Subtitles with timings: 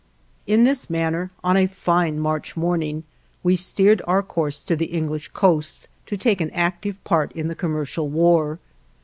[0.47, 3.03] In this manner, on a fine March morning,
[3.43, 7.53] we steered our course to the English coast, to take an active part in the
[7.55, 8.57] commercial war.